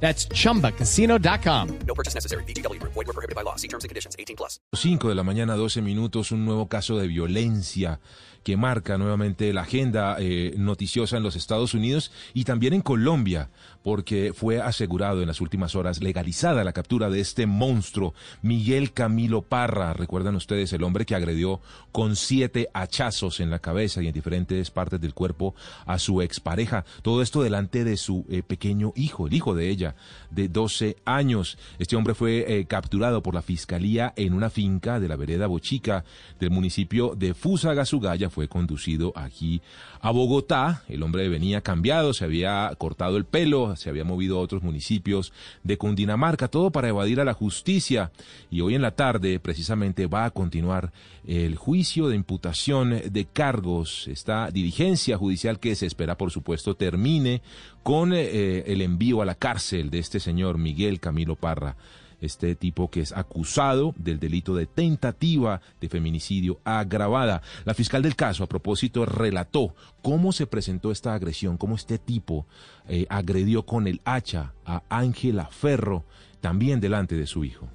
That's 0.00 0.28
chumbacasino.com. 0.28 1.78
No 1.86 1.94
purchase 1.94 2.14
necessary. 2.14 2.44
BGW. 2.44 2.80
Void 2.82 2.94
were 2.94 3.12
prohibited 3.12 3.34
by 3.34 3.42
law. 3.42 3.56
See 3.56 3.68
terms 3.68 3.84
and 3.84 3.88
conditions. 3.88 4.14
18 4.18 4.36
plus. 4.36 4.60
5 4.72 5.08
de 5.08 5.14
la 5.14 5.22
mañana, 5.22 5.56
12 5.56 5.82
minutos, 5.82 6.30
un 6.30 6.44
nuevo 6.44 6.68
caso 6.68 6.98
de 6.98 7.08
violencia 7.08 7.98
que 8.46 8.56
marca 8.56 8.96
nuevamente 8.96 9.52
la 9.52 9.62
agenda 9.62 10.16
eh, 10.20 10.54
noticiosa 10.56 11.16
en 11.16 11.24
los 11.24 11.34
Estados 11.34 11.74
Unidos 11.74 12.12
y 12.32 12.44
también 12.44 12.74
en 12.74 12.80
Colombia, 12.80 13.50
porque 13.86 14.32
fue 14.34 14.60
asegurado 14.60 15.20
en 15.20 15.28
las 15.28 15.40
últimas 15.40 15.76
horas, 15.76 16.02
legalizada 16.02 16.64
la 16.64 16.72
captura 16.72 17.08
de 17.08 17.20
este 17.20 17.46
monstruo, 17.46 18.14
Miguel 18.42 18.92
Camilo 18.92 19.42
Parra. 19.42 19.92
Recuerdan 19.92 20.34
ustedes 20.34 20.72
el 20.72 20.82
hombre 20.82 21.06
que 21.06 21.14
agredió 21.14 21.60
con 21.92 22.16
siete 22.16 22.68
hachazos 22.74 23.38
en 23.38 23.48
la 23.48 23.60
cabeza 23.60 24.02
y 24.02 24.08
en 24.08 24.12
diferentes 24.12 24.72
partes 24.72 25.00
del 25.00 25.14
cuerpo 25.14 25.54
a 25.84 26.00
su 26.00 26.20
expareja. 26.20 26.84
Todo 27.02 27.22
esto 27.22 27.44
delante 27.44 27.84
de 27.84 27.96
su 27.96 28.26
eh, 28.28 28.42
pequeño 28.42 28.92
hijo, 28.96 29.28
el 29.28 29.34
hijo 29.34 29.54
de 29.54 29.68
ella, 29.68 29.94
de 30.32 30.48
12 30.48 30.96
años. 31.04 31.56
Este 31.78 31.94
hombre 31.94 32.14
fue 32.14 32.58
eh, 32.58 32.64
capturado 32.64 33.22
por 33.22 33.34
la 33.34 33.42
fiscalía 33.42 34.12
en 34.16 34.32
una 34.32 34.50
finca 34.50 34.98
de 34.98 35.06
la 35.06 35.14
vereda 35.14 35.46
Bochica 35.46 36.04
del 36.40 36.50
municipio 36.50 37.14
de 37.16 37.34
Fusagasugaya 37.34 38.30
fue 38.30 38.48
conducido 38.48 39.12
aquí 39.14 39.62
a 40.00 40.10
Bogotá. 40.10 40.82
El 40.88 41.04
hombre 41.04 41.28
venía 41.28 41.60
cambiado, 41.60 42.12
se 42.14 42.24
había 42.24 42.72
cortado 42.78 43.16
el 43.16 43.26
pelo, 43.26 43.75
se 43.76 43.90
había 43.90 44.04
movido 44.04 44.38
a 44.38 44.40
otros 44.40 44.62
municipios 44.62 45.32
de 45.62 45.78
Cundinamarca, 45.78 46.48
todo 46.48 46.70
para 46.70 46.88
evadir 46.88 47.20
a 47.20 47.24
la 47.24 47.34
justicia. 47.34 48.10
Y 48.50 48.60
hoy 48.60 48.74
en 48.74 48.82
la 48.82 48.92
tarde, 48.92 49.38
precisamente, 49.40 50.06
va 50.06 50.24
a 50.24 50.30
continuar 50.30 50.92
el 51.26 51.56
juicio 51.56 52.08
de 52.08 52.16
imputación 52.16 53.00
de 53.10 53.24
cargos, 53.24 54.08
esta 54.08 54.50
diligencia 54.50 55.16
judicial 55.16 55.58
que 55.58 55.74
se 55.74 55.86
espera, 55.86 56.16
por 56.16 56.30
supuesto, 56.30 56.74
termine 56.74 57.42
con 57.82 58.12
eh, 58.12 58.64
el 58.66 58.82
envío 58.82 59.22
a 59.22 59.24
la 59.24 59.34
cárcel 59.34 59.90
de 59.90 59.98
este 59.98 60.20
señor 60.20 60.58
Miguel 60.58 61.00
Camilo 61.00 61.36
Parra 61.36 61.76
este 62.20 62.54
tipo 62.54 62.90
que 62.90 63.00
es 63.00 63.12
acusado 63.12 63.94
del 63.96 64.18
delito 64.18 64.54
de 64.54 64.66
tentativa 64.66 65.60
de 65.80 65.88
feminicidio 65.88 66.60
agravada. 66.64 67.42
La 67.64 67.74
fiscal 67.74 68.02
del 68.02 68.16
caso, 68.16 68.44
a 68.44 68.48
propósito, 68.48 69.06
relató 69.06 69.74
cómo 70.02 70.32
se 70.32 70.46
presentó 70.46 70.90
esta 70.90 71.14
agresión, 71.14 71.56
cómo 71.56 71.74
este 71.74 71.98
tipo 71.98 72.46
eh, 72.88 73.06
agredió 73.08 73.64
con 73.64 73.86
el 73.86 74.00
hacha 74.04 74.52
a 74.64 74.82
Ángela 74.88 75.46
Ferro, 75.46 76.04
también 76.40 76.80
delante 76.80 77.16
de 77.16 77.26
su 77.26 77.44
hijo 77.44 77.68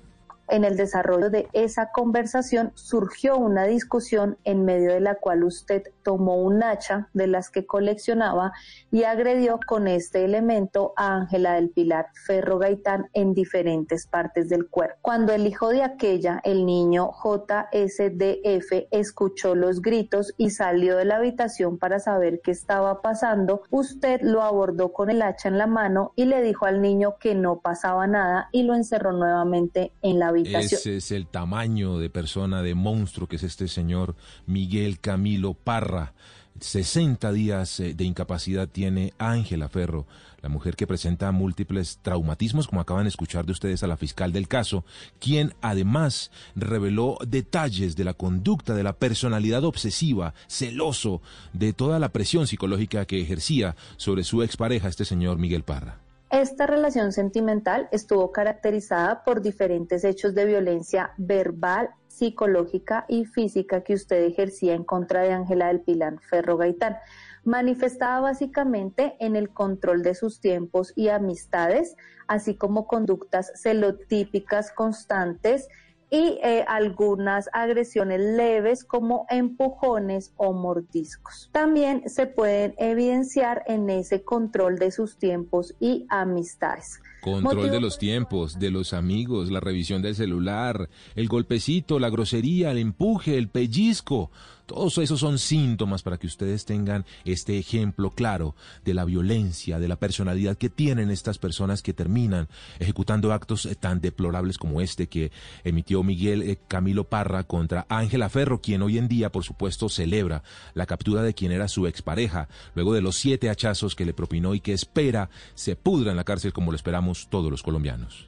en 0.52 0.66
el 0.66 0.75
desarrollo 0.75 1.30
de 1.30 1.47
esa 1.53 1.91
conversación 1.91 2.73
surgió 2.75 3.38
una 3.38 3.63
discusión 3.63 4.38
en 4.44 4.66
medio 4.66 4.91
de 4.91 4.99
la 4.99 5.16
cual 5.16 5.45
usted 5.45 5.83
tomó 6.03 6.41
un 6.41 6.61
hacha 6.61 7.07
de 7.13 7.27
las 7.27 7.49
que 7.49 7.66
coleccionaba 7.66 8.52
y 8.91 9.03
agredió 9.03 9.59
con 9.66 9.88
este 9.88 10.25
elemento 10.25 10.94
a 10.97 11.16
Ángela 11.16 11.53
del 11.53 11.69
Pilar 11.69 12.07
Ferro 12.25 12.59
Gaitán 12.59 13.09
en 13.13 13.33
diferentes 13.33 14.07
partes 14.07 14.49
del 14.49 14.67
cuerpo. 14.67 14.97
Cuando 15.02 15.31
el 15.33 15.47
hijo 15.47 15.69
de 15.69 15.83
aquella, 15.83 16.41
el 16.44 16.66
niño 16.66 17.09
JSDF, 17.23 18.88
escuchó 18.91 19.55
los 19.55 19.81
gritos 19.81 20.33
y 20.38 20.49
salió 20.49 20.97
de 20.97 21.05
la 21.05 21.16
habitación 21.16 21.77
para 21.77 21.99
saber 21.99 22.41
qué 22.44 22.52
estaba 22.52 23.02
pasando, 23.02 23.63
usted 23.69 24.19
lo 24.22 24.41
abordó 24.41 24.91
con 24.91 25.09
el 25.09 25.22
hacha 25.22 25.47
en 25.47 25.57
la 25.57 25.68
mano 25.68 26.12
y 26.18 26.25
le 26.25 26.41
dijo 26.41 26.66
al 26.66 26.81
niño 26.81 27.16
que 27.19 27.35
no 27.35 27.62
pasaba 27.62 28.06
nada 28.06 28.50
y 28.51 28.63
lo 28.63 28.75
encerró 28.75 29.13
nuevamente 29.13 29.94
en 30.01 30.19
la 30.19 30.28
habitación 30.28 30.41
ese 30.46 30.97
es 30.97 31.12
el 31.12 31.28
tamaño 31.28 31.97
de 31.97 32.09
persona, 32.09 32.62
de 32.62 32.75
monstruo 32.75 33.28
que 33.28 33.38
es 33.38 33.44
este 33.44 33.68
señor 33.68 34.16
Miguel 34.46 35.00
Camilo 35.00 35.53
Parra. 35.53 36.13
60 36.59 37.31
días 37.31 37.79
eh, 37.79 37.94
de 37.94 38.03
incapacidad 38.03 38.68
tiene 38.68 39.13
Ángela 39.18 39.69
Ferro, 39.69 40.06
la 40.41 40.50
mujer 40.50 40.75
que 40.75 40.88
presenta 40.88 41.31
múltiples 41.31 42.00
traumatismos, 42.01 42.68
como 42.68 42.81
acaban 42.81 43.06
de 43.06 43.09
escuchar 43.09 43.46
de 43.46 43.51
ustedes 43.51 43.84
a 43.84 43.88
la 43.88 43.97
fiscal 43.97 44.31
del 44.31 44.47
caso, 44.47 44.84
quien 45.19 45.53
además 45.62 46.31
reveló 46.56 47.18
detalles 47.25 47.96
de 47.96 48.03
la 48.03 48.13
conducta, 48.13 48.75
de 48.75 48.84
la 48.84 48.94
personalidad 48.94 49.63
obsesiva, 49.63 50.34
celoso, 50.47 51.22
de 51.53 51.74
toda 51.74 52.00
la 52.00 52.09
presión 52.09 52.47
psicológica 52.47 53.06
que 53.06 53.22
ejercía 53.22 53.75
sobre 53.97 54.24
su 54.24 54.44
expareja, 54.44 54.88
este 54.88 55.06
señor 55.06 55.38
Miguel 55.38 55.63
Parra. 55.63 56.00
Esta 56.31 56.66
relación 56.66 57.12
sentimental 57.12 57.90
estuvo 57.92 58.31
caracterizada 58.31 59.25
por 59.25 59.42
diferentes 59.42 60.06
hechos 60.06 60.34
de 60.34 60.46
violencia 60.46 61.12
verbal, 61.18 61.90
psicológica 62.08 63.03
y 63.09 63.25
física 63.25 63.84
que 63.84 63.96
usted 63.96 64.24
ejercía 64.24 64.74
en 64.74 64.86
contra 64.86 65.24
de 65.24 65.34
Ángela 65.34 65.68
del 65.68 65.81
Pilar 65.81 66.22
Ferro 66.22 66.56
Gaitán, 66.56 66.96
manifestada 67.44 68.22
básicamente 68.22 69.18
en 69.19 69.36
el 69.36 69.50
control 69.50 70.03
de 70.03 70.16
sus 70.16 70.40
tiempos 70.40 70.94
y 70.96 71.09
amistades, 71.09 71.97
así 72.28 72.56
como 72.56 72.88
conductas 72.88 73.52
celotípicas 73.62 74.72
constantes 74.72 75.68
y 76.11 76.39
eh, 76.44 76.66
algunas 76.67 77.49
agresiones 77.53 78.19
leves 78.19 78.83
como 78.83 79.25
empujones 79.29 80.33
o 80.35 80.51
mordiscos. 80.51 81.49
También 81.53 82.07
se 82.09 82.27
pueden 82.27 82.75
evidenciar 82.77 83.63
en 83.66 83.89
ese 83.89 84.23
control 84.23 84.77
de 84.77 84.91
sus 84.91 85.17
tiempos 85.17 85.73
y 85.79 86.05
amistades. 86.09 87.01
Control 87.21 87.69
de 87.69 87.79
los 87.79 87.99
tiempos, 87.99 88.57
de 88.57 88.71
los 88.71 88.93
amigos, 88.93 89.51
la 89.51 89.59
revisión 89.59 90.01
del 90.01 90.15
celular, 90.15 90.89
el 91.15 91.27
golpecito, 91.27 91.99
la 91.99 92.09
grosería, 92.09 92.71
el 92.71 92.79
empuje, 92.79 93.37
el 93.37 93.47
pellizco. 93.47 94.31
Todos 94.65 94.99
esos 94.99 95.19
son 95.19 95.37
síntomas 95.37 96.01
para 96.01 96.17
que 96.17 96.27
ustedes 96.27 96.63
tengan 96.63 97.05
este 97.25 97.57
ejemplo 97.57 98.11
claro 98.11 98.55
de 98.85 98.93
la 98.93 99.03
violencia, 99.03 99.79
de 99.79 99.89
la 99.89 99.97
personalidad 99.97 100.57
que 100.57 100.69
tienen 100.69 101.11
estas 101.11 101.37
personas 101.37 101.81
que 101.81 101.93
terminan 101.93 102.47
ejecutando 102.79 103.33
actos 103.33 103.65
eh, 103.65 103.75
tan 103.75 103.99
deplorables 103.99 104.57
como 104.57 104.79
este 104.79 105.07
que 105.07 105.31
emitió 105.65 106.03
Miguel 106.03 106.43
eh, 106.43 106.57
Camilo 106.69 107.03
Parra 107.03 107.43
contra 107.43 107.85
Ángela 107.89 108.29
Ferro, 108.29 108.61
quien 108.61 108.81
hoy 108.81 108.97
en 108.97 109.09
día, 109.09 109.29
por 109.29 109.43
supuesto, 109.43 109.89
celebra 109.89 110.41
la 110.73 110.85
captura 110.85 111.21
de 111.21 111.33
quien 111.33 111.51
era 111.51 111.67
su 111.67 111.85
expareja, 111.85 112.47
luego 112.73 112.93
de 112.93 113.01
los 113.01 113.17
siete 113.17 113.49
hachazos 113.49 113.93
que 113.93 114.05
le 114.05 114.13
propinó 114.13 114.55
y 114.55 114.61
que 114.61 114.71
espera 114.71 115.29
se 115.53 115.75
pudra 115.75 116.11
en 116.11 116.17
la 116.17 116.23
cárcel 116.23 116.53
como 116.53 116.71
lo 116.71 116.77
esperamos 116.77 117.10
todos 117.29 117.51
los 117.51 117.63
colombianos. 117.63 118.27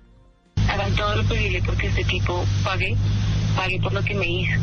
Hagan 0.69 0.95
todo 0.95 1.15
lo 1.15 1.23
posible 1.27 1.61
porque 1.65 1.87
este 1.87 2.03
tipo 2.05 2.45
pague, 2.63 2.95
pague 3.55 3.79
por 3.79 3.93
lo 3.93 4.03
que 4.03 4.15
me 4.15 4.27
hizo. 4.27 4.59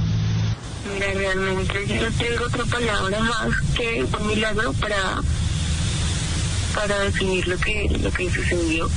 Mira, 0.92 1.12
realmente 1.12 1.86
yo 1.86 2.10
no 2.10 2.16
tengo 2.16 2.44
otra 2.44 2.64
palabra 2.64 3.20
más 3.20 3.60
que 3.76 4.04
un 4.04 4.26
milagro 4.26 4.72
para, 4.74 5.20
para 6.74 6.98
definir 7.00 7.46
lo 7.48 7.58
que, 7.58 7.88
lo 8.02 8.10
que 8.10 8.30
sucedió. 8.30 8.88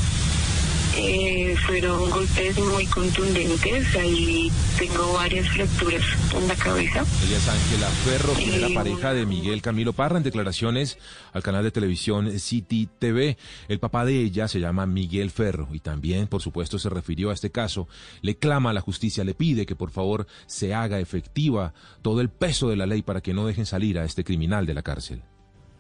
Eh, 0.96 1.56
fueron 1.66 2.08
golpes 2.12 2.58
muy 2.60 2.86
contundentes, 2.86 3.96
ahí 3.96 4.52
tengo 4.78 5.14
varias 5.14 5.50
fracturas 5.50 6.04
en 6.36 6.48
la 6.48 6.56
cabeza. 6.56 7.00
Ella 7.00 7.38
es 7.38 7.50
Ángela 7.50 7.88
Ferro, 7.88 8.34
primera 8.34 8.68
pareja 8.76 9.14
de 9.14 9.26
Miguel 9.26 9.64
Camilo 9.64 9.94
Parra, 9.94 10.18
en 10.18 10.24
declaraciones 10.24 11.00
al 11.34 11.42
canal 11.42 11.64
de 11.64 11.72
televisión 11.72 12.30
City 12.40 12.88
TV. 13.00 13.38
El 13.68 13.80
papá 13.80 14.06
de 14.06 14.20
ella 14.20 14.48
se 14.48 14.60
llama 14.60 14.86
Miguel 14.86 15.32
Ferro 15.32 15.68
y 15.72 15.80
también, 15.80 16.28
por 16.28 16.42
supuesto, 16.42 16.78
se 16.78 16.90
refirió 16.90 17.32
a 17.32 17.34
este 17.34 17.52
caso. 17.52 17.88
Le 18.22 18.38
clama 18.38 18.70
a 18.70 18.74
la 18.74 18.82
justicia, 18.82 19.24
le 19.24 19.34
pide 19.34 19.66
que 19.66 19.76
por 19.76 19.90
favor 19.90 20.28
se 20.46 20.76
haga 20.76 21.00
efectiva 21.00 21.74
todo 22.04 22.22
el 22.22 22.30
peso 22.30 22.70
de 22.70 22.76
la 22.76 22.86
ley 22.86 23.02
para 23.02 23.22
que 23.22 23.34
no 23.34 23.48
dejen 23.48 23.66
salir 23.66 23.98
a 23.98 24.06
este 24.06 24.24
criminal 24.24 24.68
de 24.68 24.76
la 24.76 24.84
cárcel. 24.84 25.24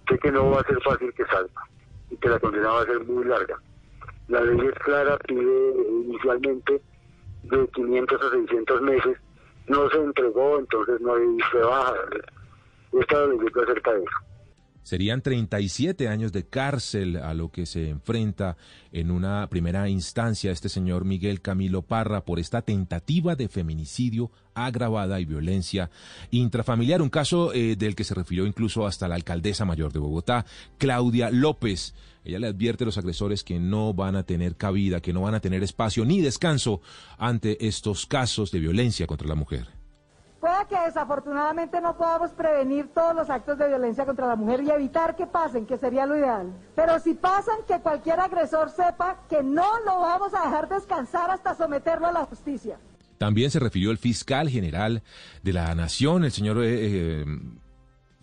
Sé 0.10 0.18
que 0.18 0.32
no 0.32 0.50
va 0.50 0.62
a 0.62 0.64
ser 0.64 0.82
fácil 0.82 1.14
que 1.16 1.24
salga 1.26 1.70
y 2.10 2.18
que 2.18 2.30
la 2.30 2.40
condena 2.40 2.70
va 2.70 2.82
a 2.82 2.86
ser 2.86 3.04
muy 3.06 3.26
larga 3.26 3.60
la 4.28 4.42
ley 4.42 4.68
es 4.68 4.80
clara, 4.80 5.18
pide 5.28 5.74
inicialmente 6.06 6.82
de 7.44 7.68
500 7.68 8.22
a 8.22 8.30
600 8.32 8.82
meses, 8.82 9.18
no 9.68 9.90
se 9.90 9.98
entregó, 9.98 10.60
entonces 10.60 11.02
no 11.02 11.16
hay 11.16 11.38
rebaja. 11.52 11.96
Esta 12.94 13.28
ley 13.28 13.40
acerca 13.64 13.94
de 13.94 14.04
eso. 14.04 14.33
Serían 14.84 15.22
37 15.22 16.10
años 16.10 16.32
de 16.34 16.46
cárcel 16.46 17.18
a 17.18 17.34
lo 17.34 17.52
que 17.52 17.66
se 17.66 17.90
enfrenta 17.90 18.58
en 18.92 19.12
una 19.12 19.48
primera 19.50 19.88
instancia 19.88 20.52
este 20.52 20.68
señor 20.68 21.06
Miguel 21.06 21.42
Camilo 21.42 21.82
Parra 21.84 22.26
por 22.26 22.40
esta 22.40 22.62
tentativa 22.62 23.36
de 23.36 23.48
feminicidio 23.48 24.30
agravada 24.54 25.20
y 25.20 25.26
violencia 25.26 25.90
intrafamiliar, 26.32 27.02
un 27.02 27.10
caso 27.10 27.54
eh, 27.54 27.76
del 27.76 27.96
que 27.96 28.04
se 28.04 28.14
refirió 28.14 28.46
incluso 28.46 28.86
hasta 28.86 29.08
la 29.08 29.16
alcaldesa 29.16 29.66
mayor 29.66 29.94
de 29.94 30.00
Bogotá, 30.00 30.46
Claudia 30.78 31.30
López. 31.32 31.96
Ella 32.26 32.40
le 32.40 32.48
advierte 32.48 32.84
a 32.84 32.86
los 32.86 32.98
agresores 32.98 33.44
que 33.44 33.60
no 33.60 33.94
van 33.94 34.16
a 34.16 34.24
tener 34.24 34.56
cabida, 34.56 35.02
que 35.02 35.14
no 35.14 35.22
van 35.22 35.36
a 35.36 35.40
tener 35.40 35.64
espacio 35.64 36.06
ni 36.06 36.22
descanso 36.22 36.82
ante 37.18 37.68
estos 37.68 38.06
casos 38.06 38.52
de 38.52 38.60
violencia 38.60 39.08
contra 39.08 39.28
la 39.28 39.36
mujer. 39.36 39.83
Que 40.70 40.80
desafortunadamente 40.86 41.82
no 41.82 41.98
podamos 41.98 42.32
prevenir 42.32 42.88
todos 42.94 43.16
los 43.16 43.30
actos 43.30 43.58
de 43.58 43.68
violencia 43.68 44.06
contra 44.06 44.28
la 44.28 44.36
mujer 44.36 44.64
y 44.64 44.72
evitar 44.72 45.16
que 45.16 45.28
pasen, 45.28 45.66
que 45.66 45.78
sería 45.78 46.06
lo 46.06 46.18
ideal. 46.18 46.52
Pero 46.76 47.00
si 47.00 47.14
pasan, 47.14 47.58
que 47.68 47.80
cualquier 47.80 48.20
agresor 48.20 48.70
sepa 48.70 49.18
que 49.30 49.44
no 49.44 49.80
lo 49.86 50.00
vamos 50.00 50.34
a 50.34 50.46
dejar 50.46 50.70
descansar 50.70 51.30
hasta 51.30 51.54
someterlo 51.54 52.08
a 52.08 52.12
la 52.12 52.26
justicia. 52.26 52.80
También 53.18 53.52
se 53.52 53.60
refirió 53.60 53.92
el 53.92 53.98
fiscal 53.98 54.50
general 54.50 55.04
de 55.44 55.54
la 55.54 55.74
Nación, 55.76 56.24
el 56.24 56.32
señor 56.32 56.58
eh, 56.64 57.22
eh, 57.22 57.26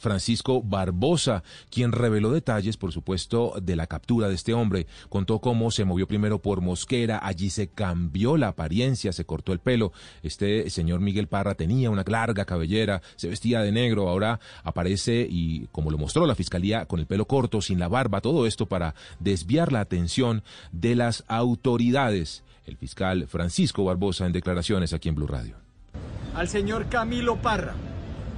Francisco 0.00 0.62
Barbosa, 0.62 1.44
quien 1.70 1.92
reveló 1.92 2.32
detalles, 2.32 2.76
por 2.76 2.90
supuesto, 2.90 3.54
de 3.62 3.76
la 3.76 3.86
captura 3.86 4.28
de 4.28 4.34
este 4.34 4.54
hombre. 4.54 4.86
Contó 5.08 5.40
cómo 5.40 5.70
se 5.70 5.84
movió 5.84 6.08
primero 6.08 6.40
por 6.40 6.60
Mosquera, 6.60 7.20
allí 7.22 7.50
se 7.50 7.68
cambió 7.68 8.36
la 8.36 8.48
apariencia, 8.48 9.12
se 9.12 9.26
cortó 9.26 9.52
el 9.52 9.60
pelo. 9.60 9.92
Este 10.22 10.68
señor 10.70 11.00
Miguel 11.00 11.28
Parra 11.28 11.54
tenía 11.54 11.90
una 11.90 12.04
larga 12.06 12.46
cabellera, 12.46 13.02
se 13.16 13.28
vestía 13.28 13.60
de 13.60 13.72
negro, 13.72 14.08
ahora 14.08 14.40
aparece 14.64 15.26
y, 15.30 15.66
como 15.70 15.90
lo 15.90 15.98
mostró 15.98 16.26
la 16.26 16.34
fiscalía, 16.34 16.86
con 16.86 16.98
el 16.98 17.06
pelo 17.06 17.26
corto, 17.26 17.60
sin 17.60 17.78
la 17.78 17.88
barba, 17.88 18.20
todo 18.20 18.46
esto 18.46 18.66
para 18.66 18.94
desviar 19.18 19.70
la 19.70 19.80
atención 19.80 20.42
de 20.72 20.96
las 20.96 21.24
autoridades. 21.28 22.42
El 22.66 22.76
fiscal 22.76 23.26
Francisco 23.28 23.84
Barbosa 23.84 24.26
en 24.26 24.32
declaraciones 24.32 24.92
aquí 24.92 25.08
en 25.08 25.14
Blue 25.14 25.26
Radio. 25.26 25.56
Al 26.34 26.48
señor 26.48 26.88
Camilo 26.88 27.36
Parra 27.36 27.74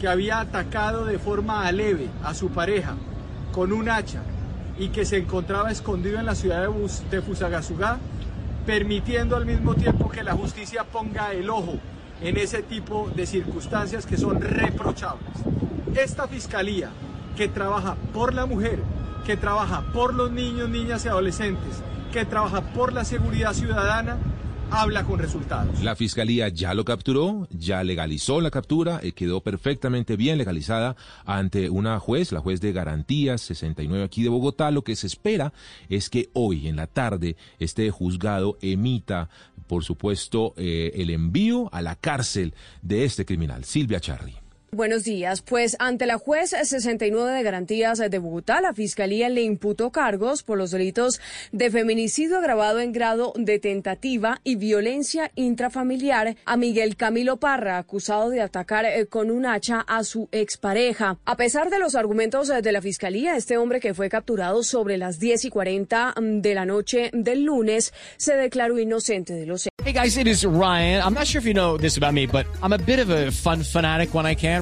que 0.03 0.09
había 0.09 0.41
atacado 0.41 1.05
de 1.05 1.17
forma 1.21 1.65
aleve 1.65 2.09
a 2.25 2.35
su 2.35 2.49
pareja 2.49 2.97
con 3.53 3.73
un 3.73 3.89
hacha 3.89 4.21
y 4.77 4.89
que 4.89 5.05
se 5.05 5.19
encontraba 5.19 5.71
escondido 5.71 6.19
en 6.19 6.27
la 6.27 6.35
ciudad 6.35 6.69
de 7.09 7.23
Fusagasugá, 7.23 7.99
permitiendo 8.67 9.37
al 9.37 9.47
mismo 9.47 9.77
tiempo 9.77 10.11
que 10.11 10.25
la 10.25 10.33
justicia 10.33 10.83
ponga 10.83 11.33
el 11.33 11.49
ojo 11.49 11.75
en 12.21 12.37
ese 12.37 12.65
tipo 12.65 13.13
de 13.15 13.27
circunstancias 13.27 14.05
que 14.05 14.17
son 14.17 14.41
reprochables. 14.41 15.39
Esta 15.95 16.27
fiscalía 16.27 16.91
que 17.37 17.47
trabaja 17.47 17.95
por 18.13 18.35
la 18.35 18.45
mujer, 18.45 18.81
que 19.25 19.37
trabaja 19.37 19.85
por 19.93 20.15
los 20.15 20.33
niños, 20.33 20.69
niñas 20.69 21.05
y 21.05 21.11
adolescentes, 21.11 21.81
que 22.13 22.25
trabaja 22.25 22.61
por 22.73 22.93
la 22.93 23.05
seguridad 23.05 23.53
ciudadana, 23.53 24.17
habla 24.73 25.05
con 25.05 25.19
resultados. 25.19 25.83
La 25.83 25.95
fiscalía 25.97 26.49
ya 26.49 26.75
lo 26.75 26.85
capturó, 26.85 27.47
ya 27.51 27.85
legalizó 27.85 28.41
la 28.41 28.51
captura, 28.51 29.01
eh, 29.03 29.13
quedó 29.13 29.43
perfectamente 29.43 30.17
bien 30.17 30.39
legalizada 30.39 30.97
ante 31.25 31.69
una 31.71 31.99
juez, 31.99 32.33
la 32.33 32.41
juez 32.41 32.61
de 32.61 32.73
garantías 32.73 33.41
69 33.43 34.05
aquí 34.05 34.23
de 34.23 34.31
Bogotá. 34.31 34.71
Lo 34.71 34.83
que 34.83 34.97
se 34.97 35.07
espera 35.07 35.53
es 35.89 36.09
que 36.09 36.31
hoy 36.33 36.69
en 36.69 36.77
la 36.77 36.87
tarde 36.87 37.37
este 37.59 37.91
juzgado 37.91 38.59
emita, 38.63 39.29
por 39.67 39.85
supuesto, 39.85 40.55
eh, 40.57 40.93
el 40.95 41.11
envío 41.11 41.69
a 41.73 41.83
la 41.83 41.97
cárcel 41.97 42.55
de 42.81 43.05
este 43.05 43.25
criminal, 43.25 43.65
Silvia 43.65 44.01
Charri. 44.01 44.42
Buenos 44.75 45.05
días. 45.05 45.43
Pues 45.43 45.77
ante 45.81 46.07
la 46.07 46.17
juez 46.17 46.55
69 46.63 47.31
de 47.31 47.43
garantías 47.43 47.99
de 47.99 48.19
Bogotá, 48.19 48.63
la 48.63 48.73
fiscalía 48.73 49.29
le 49.29 49.43
imputó 49.43 49.91
cargos 49.91 50.43
por 50.43 50.57
los 50.57 50.71
delitos 50.71 51.21
de 51.53 51.71
feminicidio 51.71 52.39
agravado 52.39 52.81
en 52.81 52.91
grado 52.93 53.35
de 53.37 53.59
tentativa 53.59 54.41
y 54.45 54.57
violencia 54.57 55.31
intrafamiliar 55.35 56.37
a 56.47 56.57
Miguel 56.57 56.97
Camilo 56.97 57.37
Parra, 57.37 57.77
acusado 57.77 58.31
de 58.31 58.41
atacar 58.41 58.87
eh, 58.87 59.05
con 59.09 59.31
un 59.31 59.45
hacha 59.45 59.85
a 59.87 60.05
su 60.05 60.31
expareja. 60.33 61.19
A 61.27 61.37
pesar 61.37 61.69
de 61.69 61.79
los 61.79 61.95
argumentos 61.95 62.49
eh, 62.49 62.63
de 62.63 62.73
la 62.73 62.81
fiscalía, 62.81 63.37
este 63.37 63.59
hombre 63.59 63.79
que 63.79 63.93
fue 63.93 64.09
capturado 64.09 64.63
sobre 64.63 64.97
las 64.97 65.21
10 65.21 65.45
y 65.45 65.51
40 65.51 66.15
mm, 66.19 66.41
de 66.41 66.55
la 66.55 66.65
noche 66.65 67.11
del 67.13 67.45
lunes 67.45 67.93
se 68.17 68.37
declaró 68.37 68.79
inocente 68.79 69.35
de 69.35 69.45
los 69.45 69.69
Ryan. 69.85 71.03
I'm 71.03 71.13
not 71.13 71.27
sure 71.27 71.39
if 71.39 71.45
you 71.45 71.53
know 71.53 71.77
this 71.77 71.99
about 71.99 72.15
me, 72.15 72.27
but 72.27 72.47
I'm 72.63 72.73
a 72.73 72.79
bit 72.79 72.99
of 72.99 73.11
a 73.11 73.31
fun 73.31 73.63
fanatic 73.63 74.15
when 74.15 74.25
I 74.25 74.35
can. 74.35 74.62